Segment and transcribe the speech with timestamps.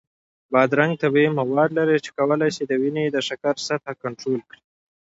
[0.51, 4.61] بادرنګ طبیعي مواد لري چې کولی شي د وینې د شکر سطحه کنټرول کړي.